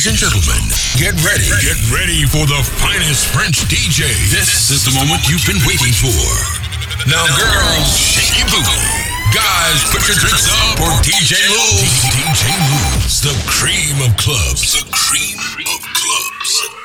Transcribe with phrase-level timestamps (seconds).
[0.00, 0.64] Ladies and gentlemen,
[0.96, 1.44] get ready.
[1.60, 4.08] Get ready for the finest French DJ.
[4.32, 6.24] This is the moment you've been waiting for.
[7.04, 8.80] Now, girls, shake your booty.
[9.36, 11.84] Guys, put your drinks up for DJ Lou.
[12.16, 14.72] DJ Lou's the cream of clubs.
[14.72, 15.36] The cream
[15.68, 16.79] of clubs.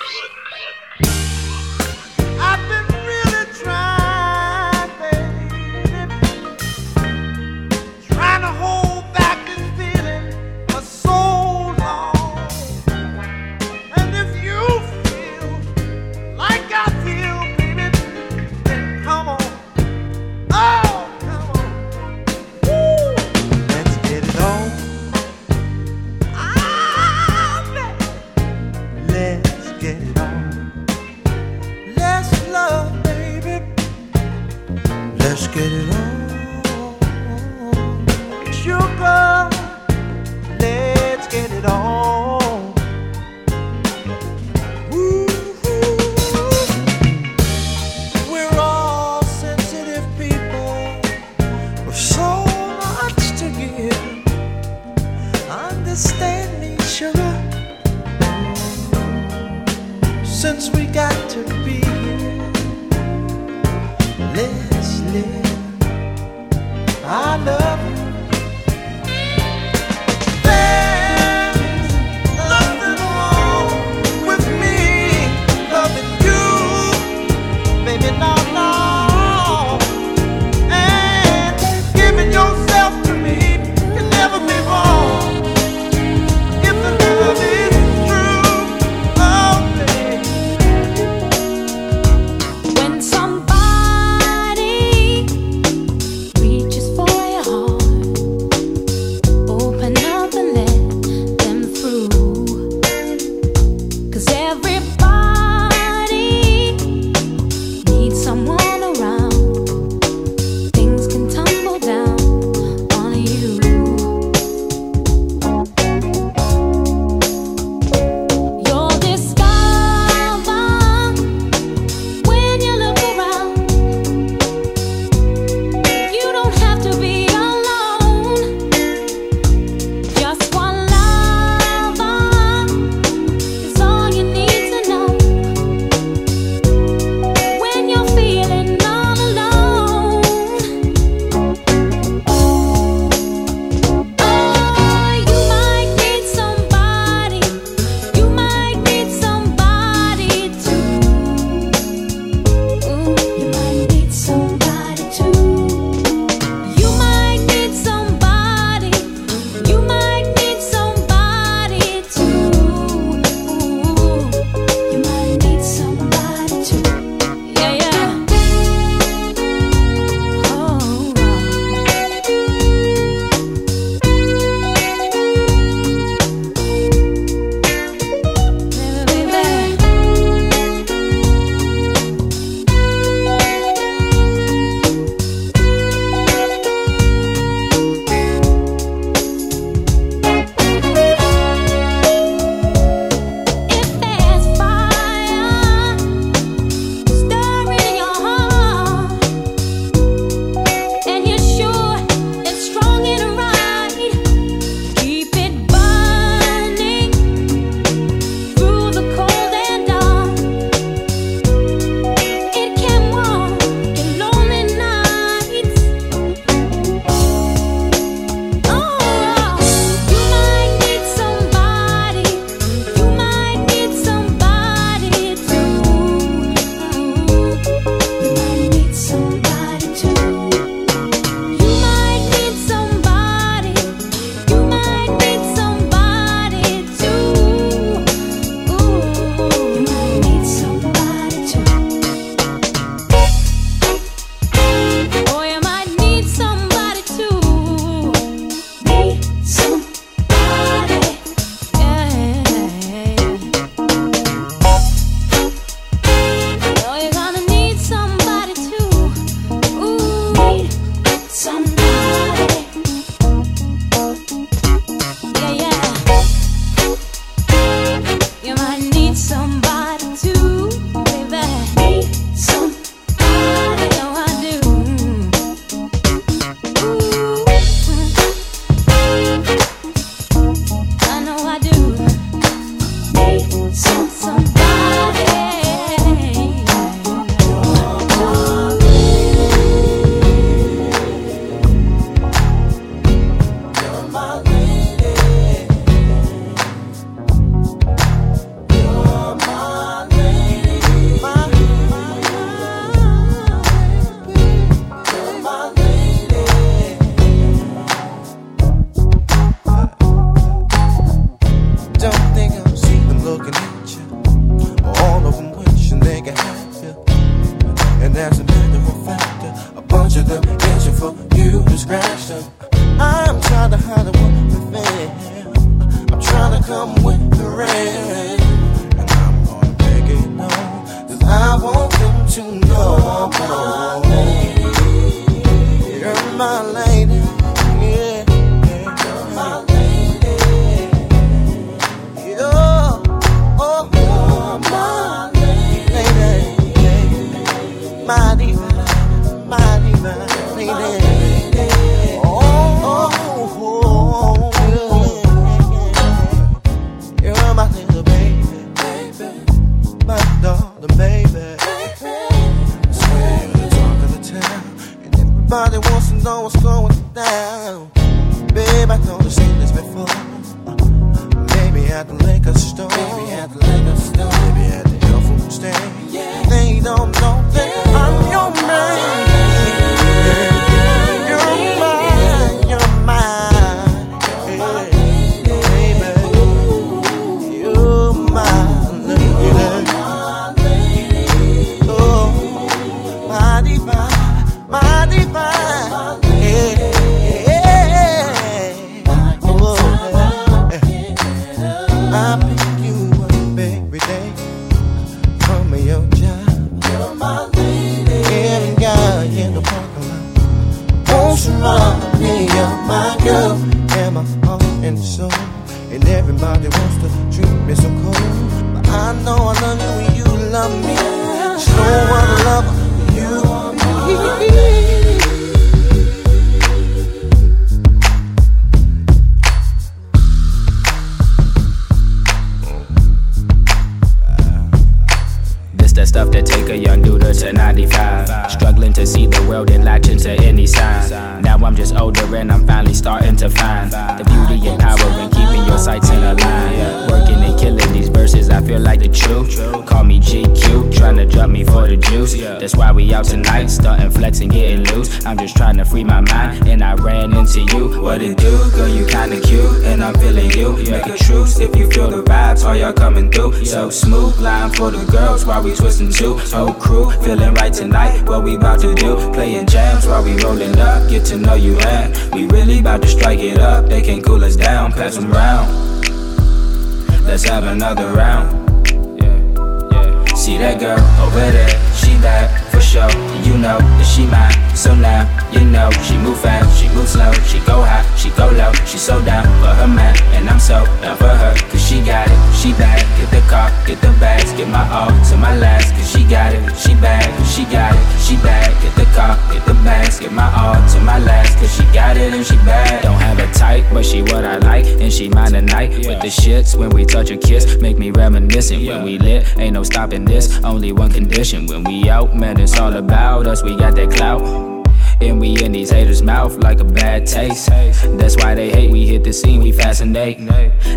[477.25, 478.87] Let's have another round.
[479.19, 480.35] Yeah, yeah.
[480.35, 481.69] See that girl over there?
[481.95, 483.09] She bad for sure.
[483.47, 484.51] You know that she mine.
[484.75, 485.23] So now
[485.55, 488.73] you know she move fast, she move slow, she go high, she go low.
[488.83, 491.55] She so down for her man, and I'm so down for her.
[491.71, 492.99] Cause she got it, she bad.
[493.15, 495.95] Get the car, get the bags, get my all to my last.
[495.95, 498.67] Cause she got it, she bad, she got it, she bad.
[498.83, 501.57] Get the car, get the bags, get my all to my last.
[501.57, 503.03] Cause she got it and she bad.
[503.03, 505.91] Don't have a type, but she what I like, and she mine tonight.
[505.95, 508.85] With the shits when we touch and kiss, make me reminiscent.
[508.85, 510.61] When we lit, ain't no stopping this.
[510.65, 513.61] Only one condition when we out, man, it's all about us.
[513.61, 514.74] We got that clout.
[515.21, 517.69] And we in these haters' mouth like a bad taste.
[518.17, 518.91] That's why they hate.
[518.91, 520.39] We hit the scene, we fascinate.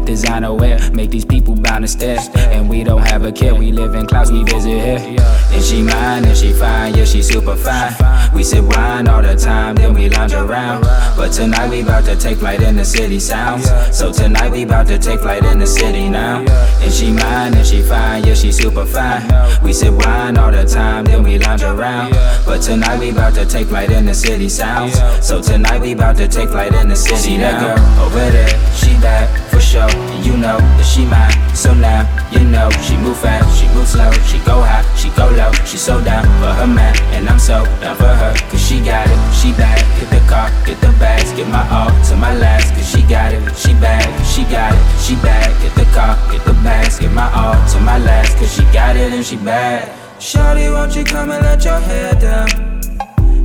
[0.04, 2.18] Designer wear, make these people bound to stare.
[2.34, 5.16] And we don't have a care, we live in clouds, we visit here.
[5.50, 7.94] And she mine, and she fine, yeah, she super fine.
[8.34, 10.82] We sip wine all the time, then we lounge around.
[11.16, 13.68] But tonight we bout to take flight in the city sounds.
[13.96, 16.44] So tonight we bout to take flight in the city now.
[16.80, 19.22] And she mine, and she fine, yeah, she super fine.
[19.62, 22.12] We sip wine all the time, then we lounge around.
[22.44, 24.96] But tonight we bout to take flight in the city sounds.
[25.20, 28.48] So tonight we bout to take flight in the city See that girl over there,
[28.72, 29.84] she bad for sure.
[29.84, 31.36] And you know that she mine.
[31.54, 35.28] So now you know she move fast, she move slow, she go high, she go
[35.36, 35.52] low.
[35.68, 38.32] She so down for her man, and I'm so down for her.
[38.48, 39.76] Cause she got it, she bad.
[40.00, 42.72] Get the car, get the bags, get my all to my last.
[42.72, 45.52] Cause she got it, she bad, she got it, she bad.
[45.60, 48.38] Get the car, get the bags, get my all to my last.
[48.38, 49.92] Cause she got it and she bad.
[50.18, 52.77] Shawty, won't you come and let your hair down?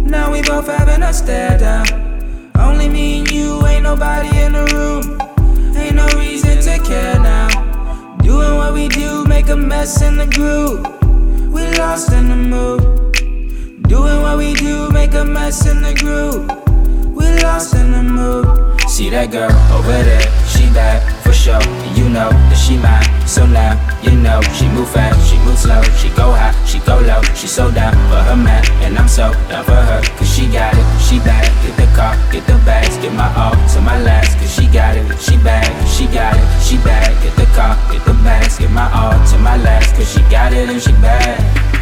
[0.04, 2.52] Now we both having a stare down.
[2.58, 5.76] Only me and you, ain't nobody in the room.
[5.76, 7.48] Ain't no reason to care now.
[8.18, 10.84] Doing what we do, make a mess in the groove.
[11.52, 12.82] We lost in the mood.
[13.88, 16.48] Doing what we do, make a mess in the groove.
[17.16, 18.82] We lost in the mood.
[18.90, 21.62] See that girl over there, she bad for sure.
[21.96, 23.04] You know that she mine.
[23.28, 23.74] So now
[24.06, 27.22] you know she move fast, she move slow, she go high, she go low.
[27.34, 30.02] She so down for her man, and I'm so down for her.
[30.16, 31.50] Cause she got it, she bad.
[31.66, 34.38] Get the car, get the bags, get my all to my last.
[34.38, 37.10] Cause she got it, she bad, she got it, she bad.
[37.24, 39.96] Get the car, get the bags, get my all to my last.
[39.96, 41.73] Cause she got it and she bad.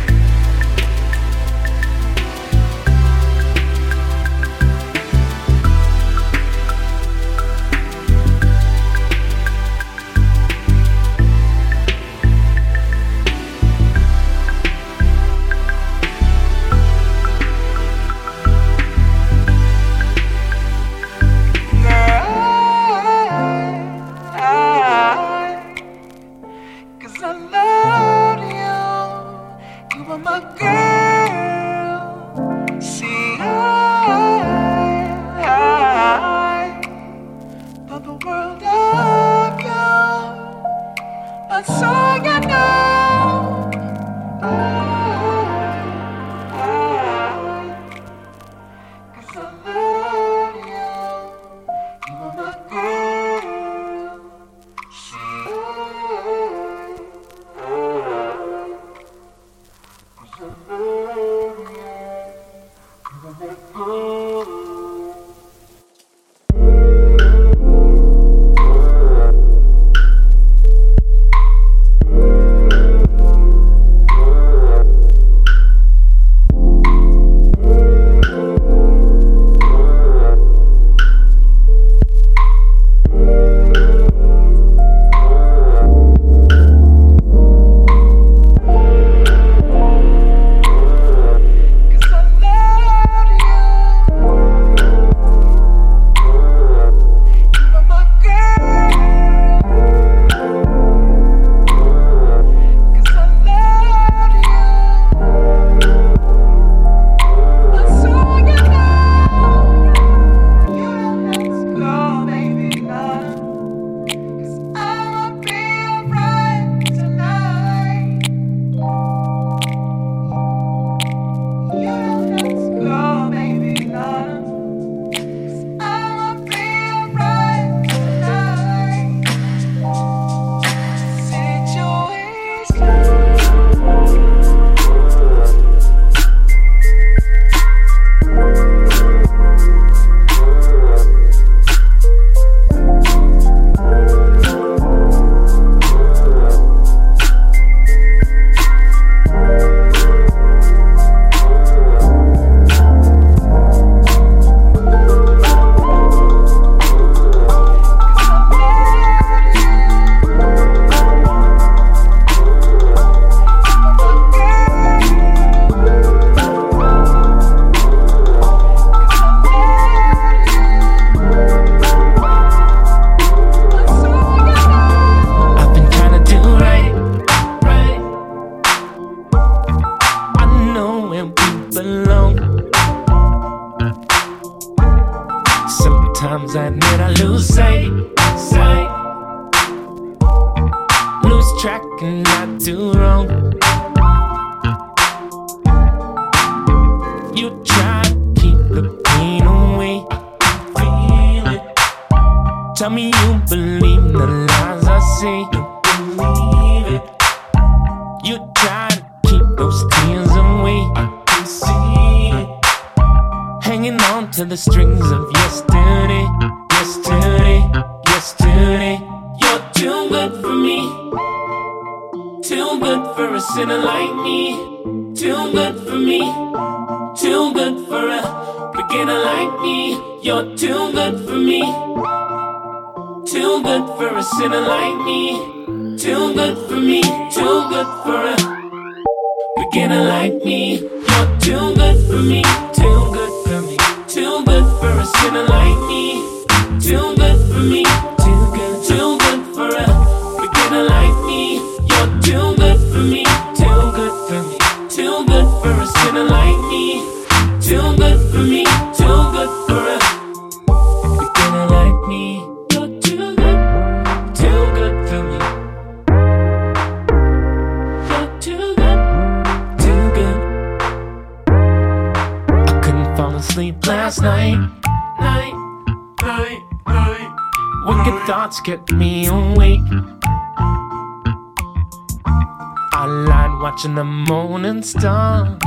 [283.82, 285.58] watching the morning star.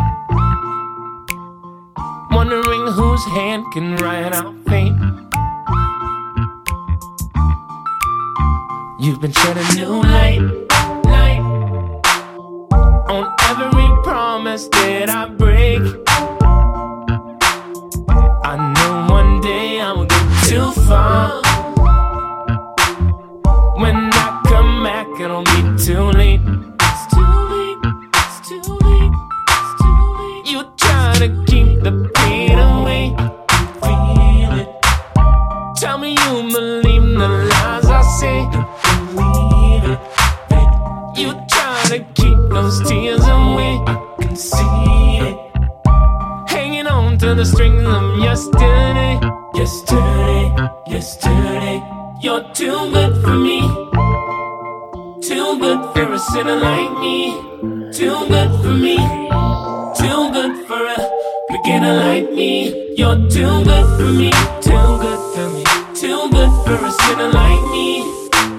[2.31, 4.93] Wondering whose hand can write out fate.
[9.01, 10.41] You've been shedding new light,
[11.07, 11.41] light
[13.09, 15.81] on every promise that I break.
[18.45, 21.43] I know one day I will get too far.
[23.81, 26.14] When I come back, it'll be too late.
[47.45, 49.21] the string of them yesterday.
[49.55, 50.45] Yesterday,
[50.87, 51.83] yesterday.
[52.21, 53.61] You're too good for me.
[55.21, 57.33] Too good for a sinner like me.
[57.93, 58.97] Too good for me.
[60.01, 60.99] Too good for a
[61.51, 62.95] beginner like me.
[62.97, 64.31] You're too good for me.
[64.67, 65.65] Too good for me.
[66.01, 67.89] Too good for a sinner like me.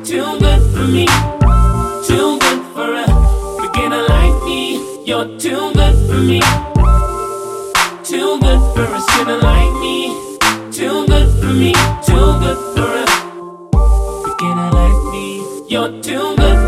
[0.09, 1.07] Too good for me.
[2.07, 3.07] Too good for a
[3.61, 4.61] beginner like me.
[5.05, 6.41] You're too good for me
[9.15, 10.07] gonna like me.
[10.71, 11.73] Too good for me,
[12.05, 13.13] too good for us.
[14.25, 15.27] You're gonna like me,
[15.69, 16.64] you're too good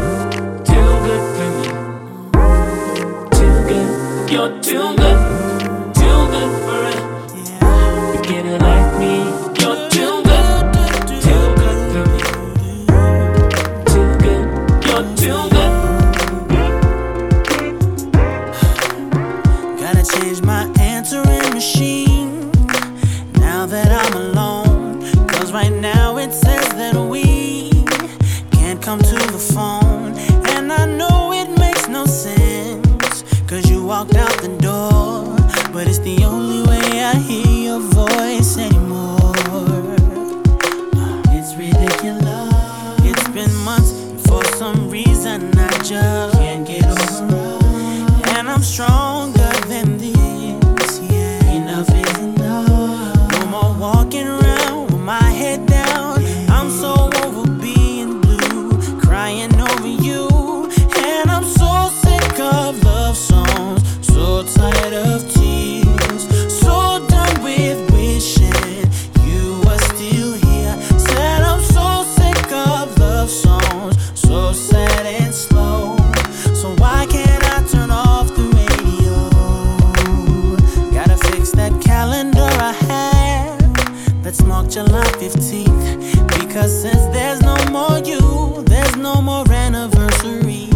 [84.28, 86.28] Let's mark July 15th.
[86.38, 90.68] Because since there's no more you, there's no more anniversary.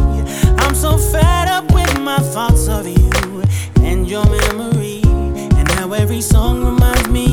[0.63, 3.43] I'm so fed up with my thoughts of you
[3.81, 5.01] and your memory.
[5.03, 7.30] And how every song reminds me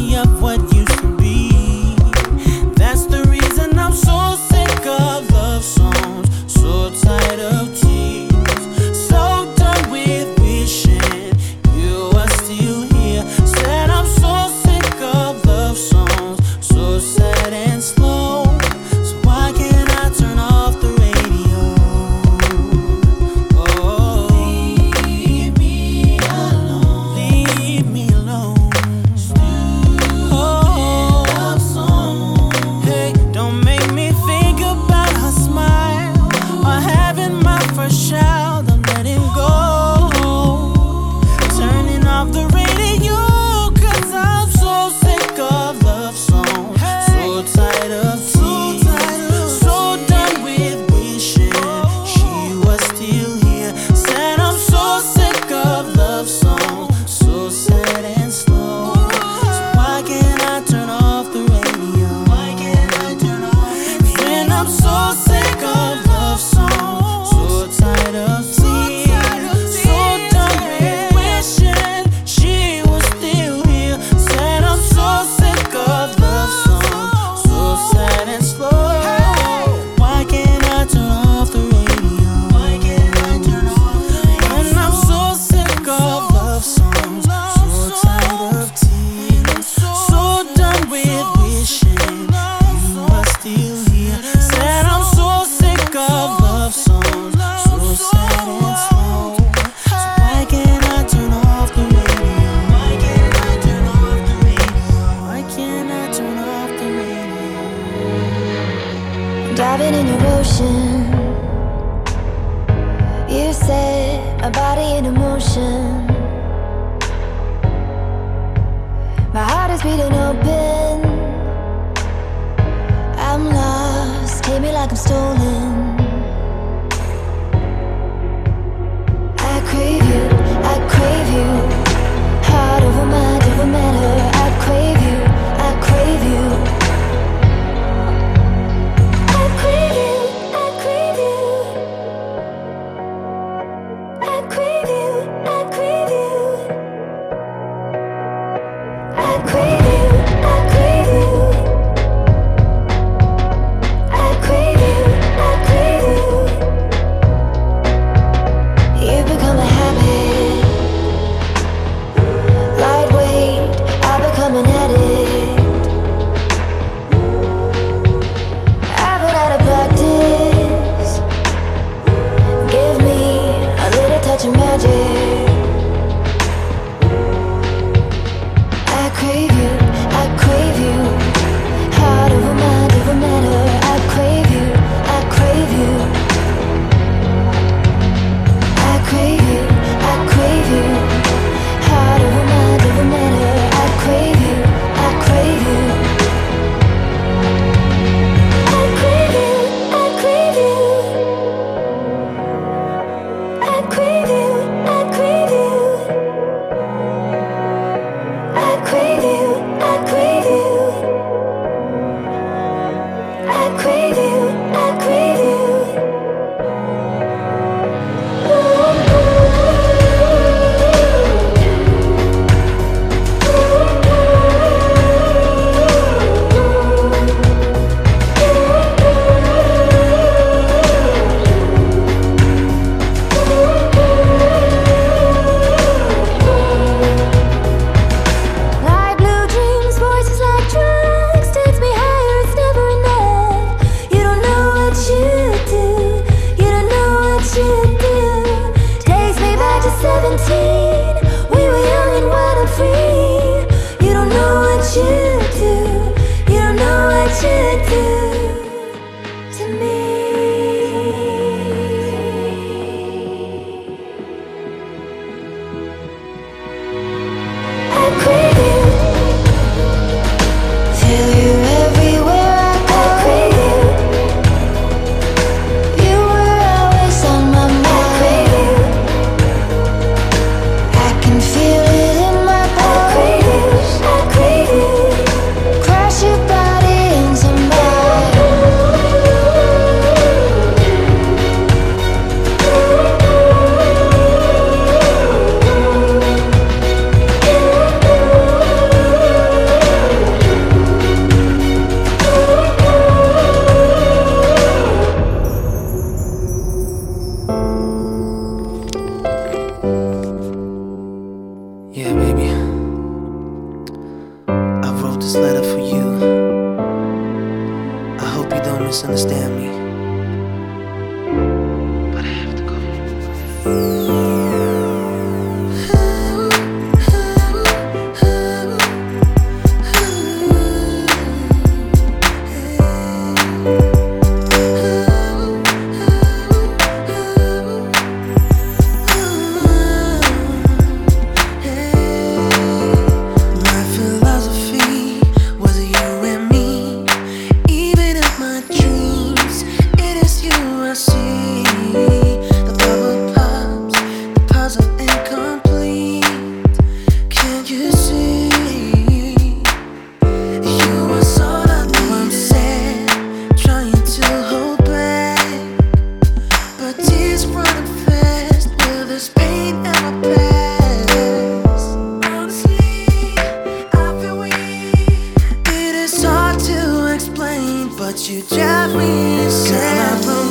[378.39, 380.48] You drive me insane.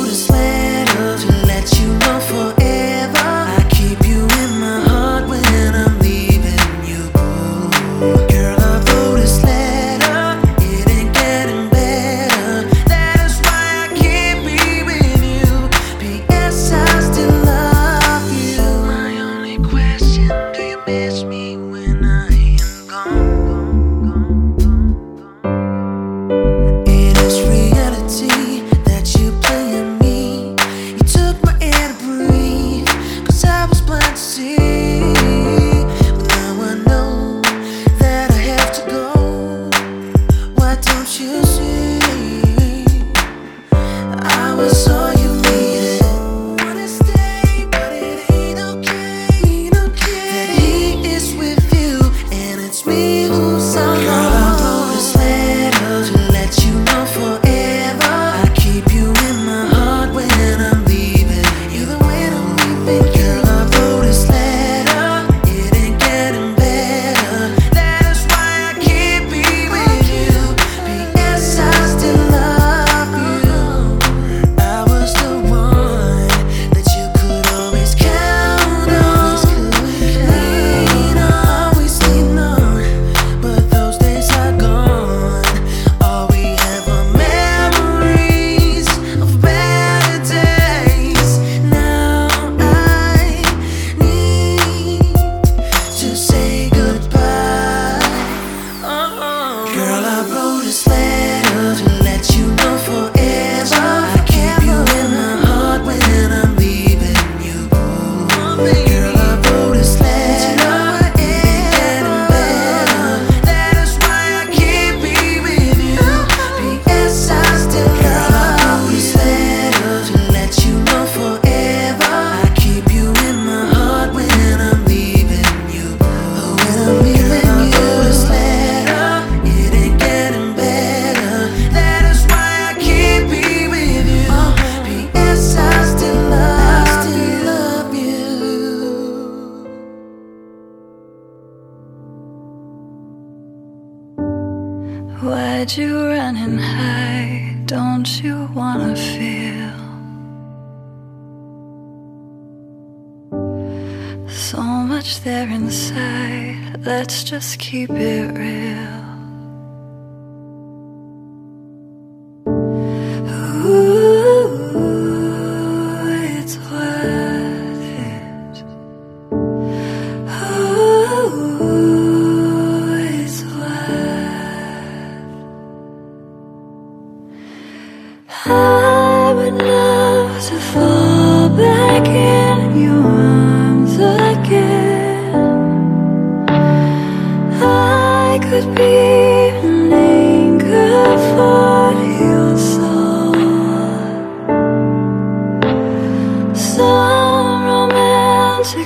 [157.38, 158.67] just keep it real.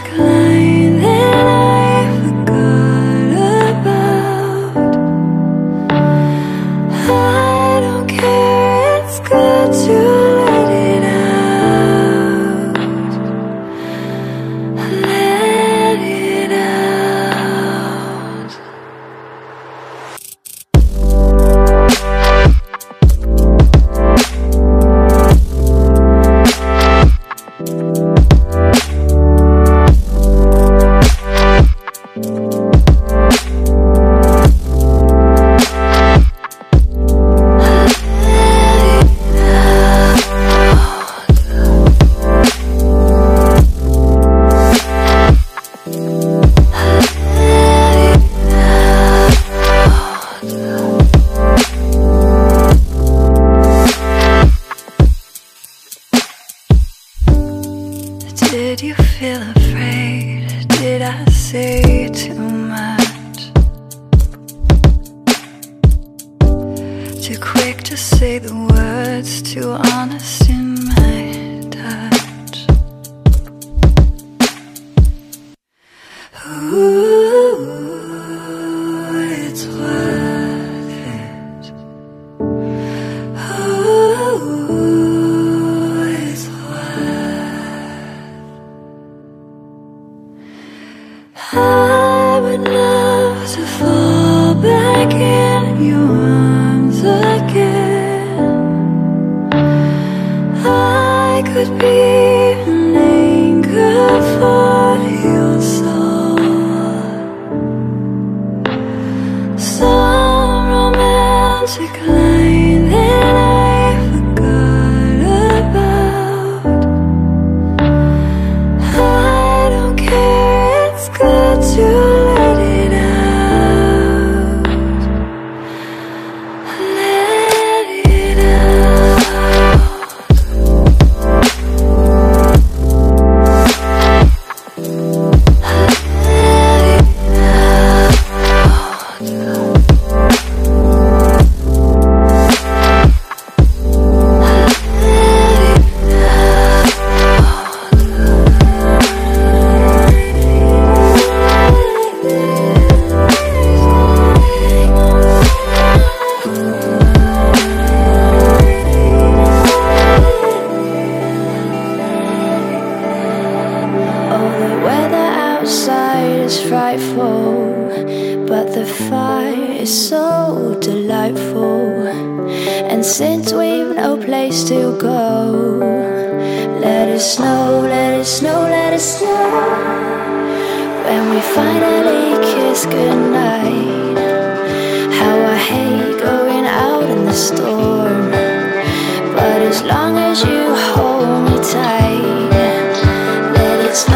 [0.02, 0.31] Because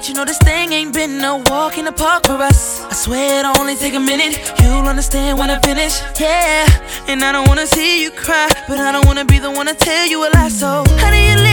[0.00, 2.80] but you know this thing ain't been a walk in the park for us.
[2.84, 4.34] I swear it'll only take a minute.
[4.62, 6.00] You'll understand when I finish.
[6.18, 6.64] Yeah,
[7.06, 9.74] and I don't wanna see you cry, but I don't wanna be the one to
[9.74, 10.48] tell you a lie.
[10.48, 11.49] So how do you live?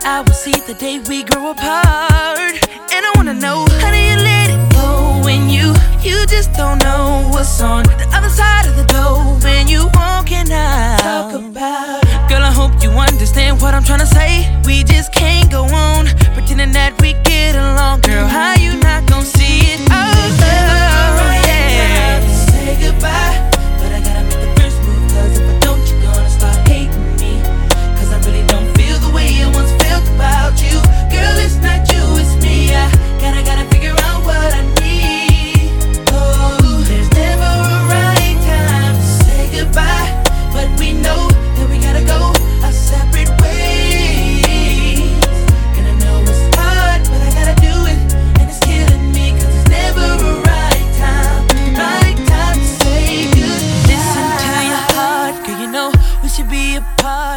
[0.00, 2.15] thought I would see the day we grow apart.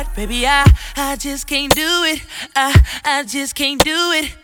[0.04, 0.46] hard, baby.
[0.46, 2.22] I, I just can't do it.
[2.56, 4.36] I, I just can't do it.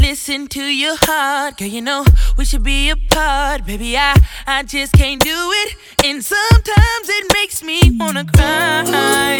[0.00, 1.68] Listen to your heart, girl.
[1.68, 2.04] You know
[2.36, 3.96] we should be apart, baby.
[3.96, 4.14] I,
[4.46, 5.76] I just can't do it.
[6.04, 9.38] And sometimes it makes me wanna cry.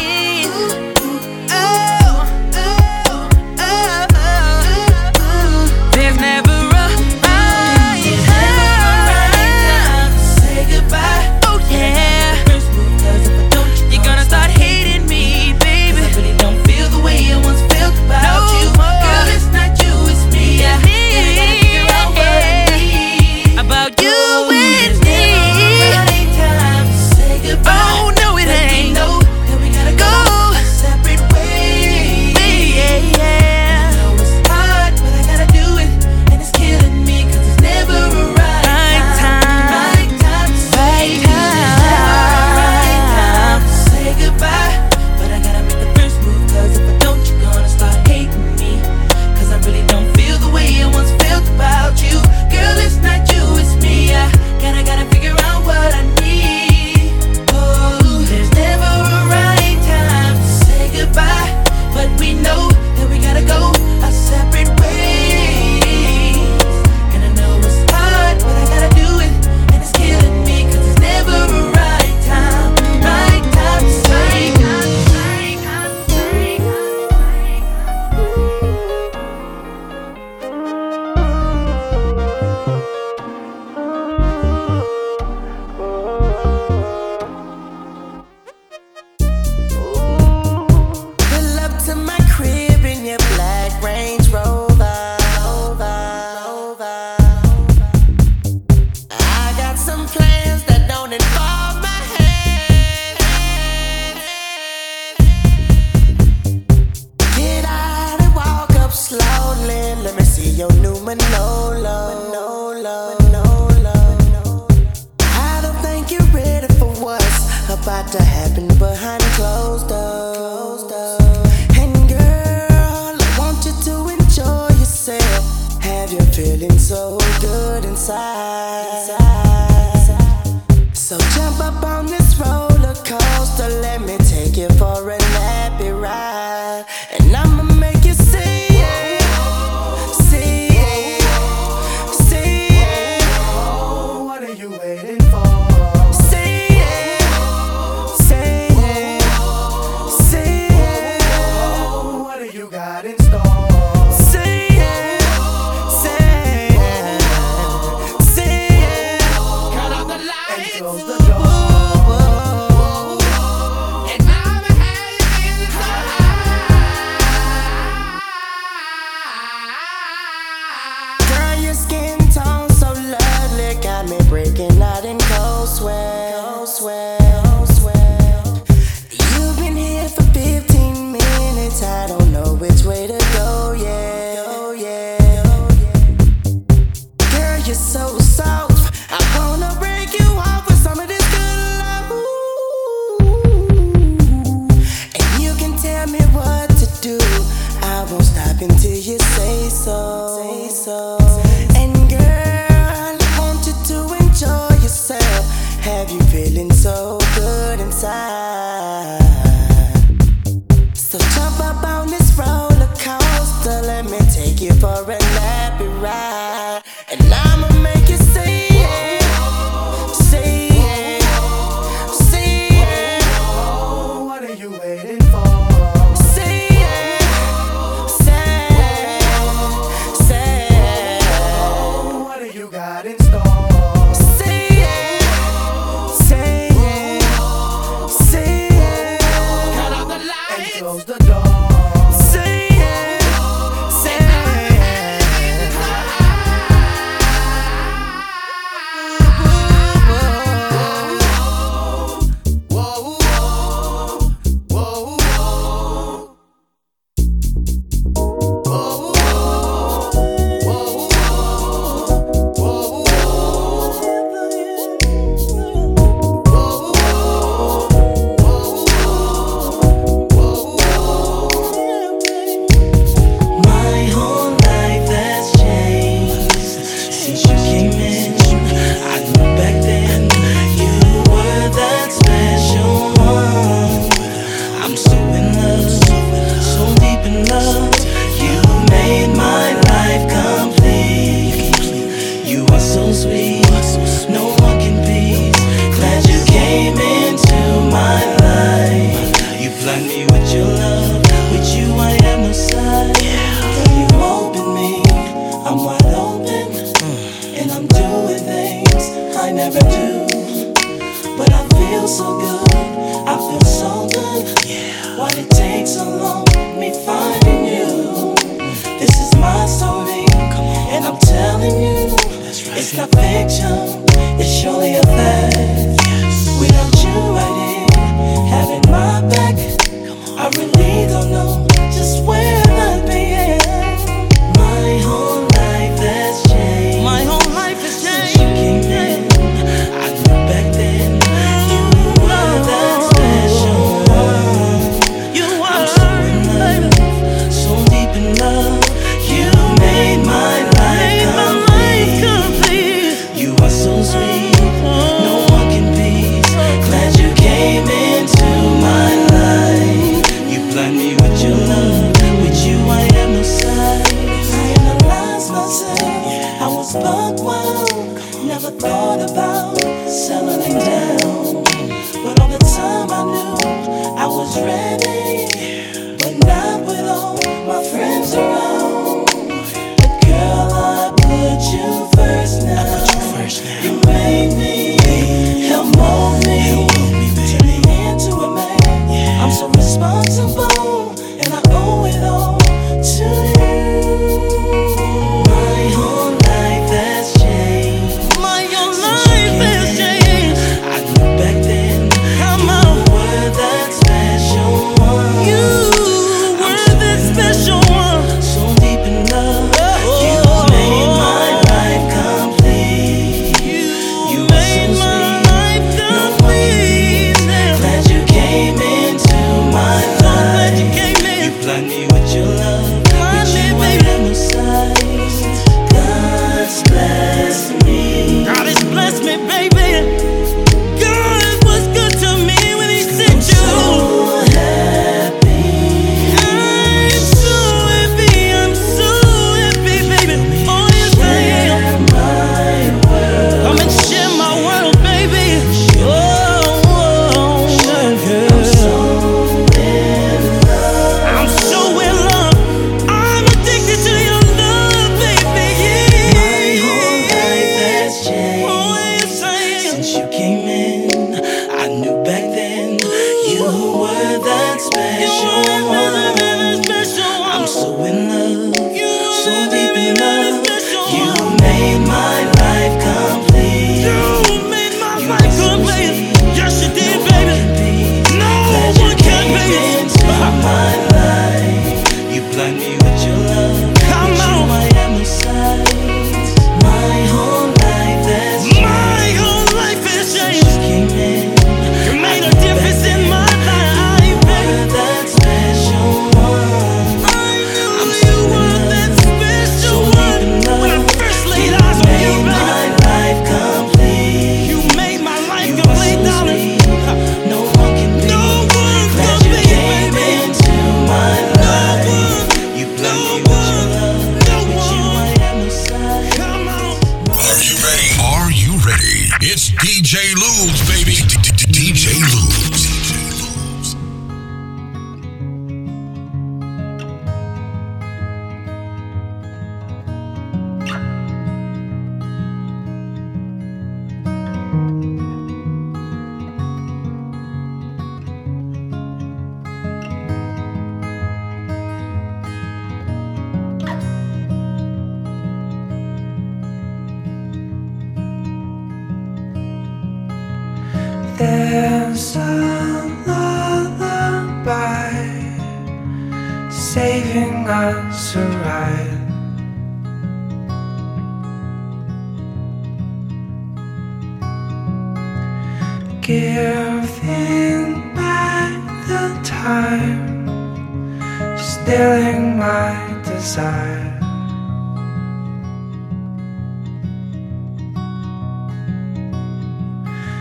[571.92, 574.18] Stilling my desire.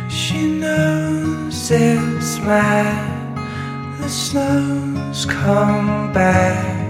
[0.10, 3.36] She knows it's mad.
[3.99, 6.80] The snow's come back.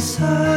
[0.00, 0.49] There's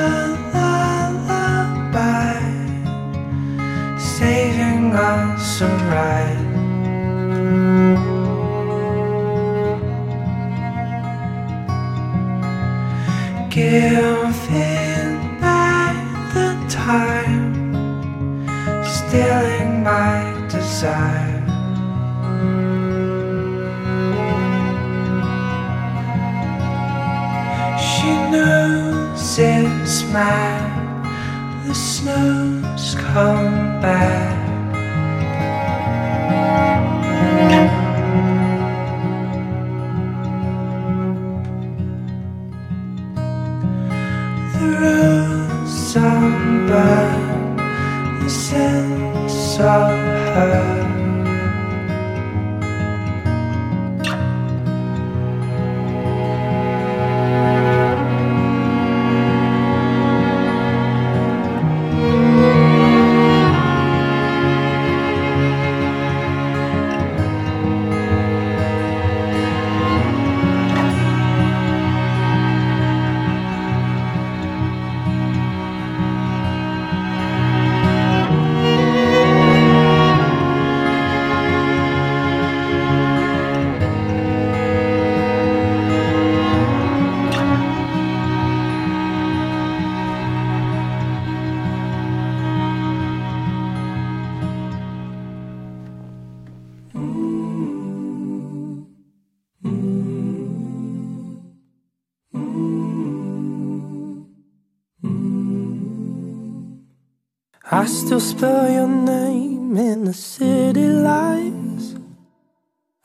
[107.83, 111.95] I still spell your name in the city lights.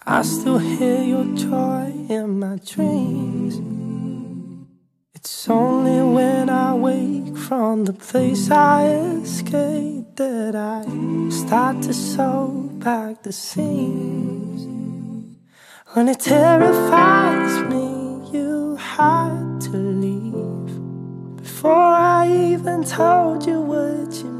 [0.07, 3.57] I still hear your joy in my dreams.
[5.17, 8.87] It's only when I wake from the place I
[9.25, 10.83] escaped that I
[11.29, 14.63] start to sew back the seams.
[15.95, 21.73] When it terrifies me, you had to leave before
[22.23, 24.38] I even told you what you.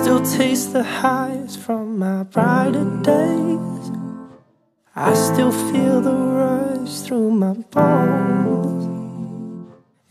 [0.00, 3.90] Still taste the highs from my brighter days.
[4.94, 8.86] I still feel the rush through my bones.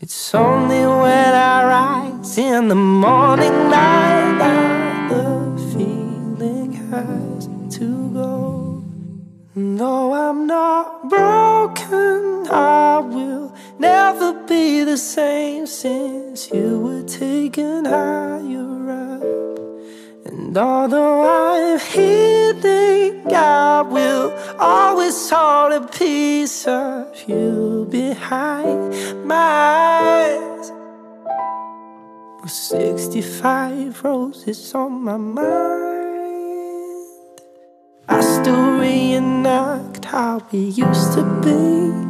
[0.00, 5.28] It's only when I rise in the morning light that the
[5.72, 8.84] feeling has to go.
[9.54, 12.46] No, I'm not broken.
[12.50, 12.89] I
[13.80, 19.22] never be the same since you were taken higher up.
[20.26, 30.72] And although I'm healing, I will always hold a piece of you behind my eyes.
[32.42, 35.50] With 65 roses on my mind,
[38.08, 42.09] I still reenact how we used to be.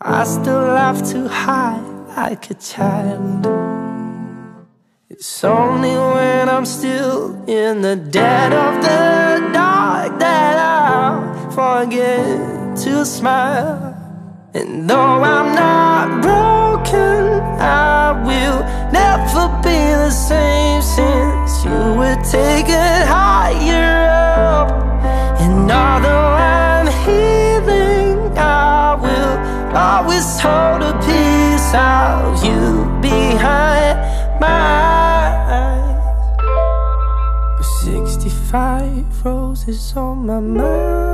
[0.00, 1.80] I still laugh too high
[2.16, 3.44] like a child.
[5.10, 13.04] It's only when I'm still in the dead of the dark that I'll forget to
[13.04, 13.96] smile.
[14.54, 23.04] And though I'm not broken, I will never be the same since you were taken
[23.04, 24.06] higher
[24.38, 24.70] up.
[25.40, 26.67] And although I'm
[29.78, 33.98] will always hold a piece of you behind
[34.40, 36.38] my eyes.
[37.58, 41.07] With 65 roses on my mind.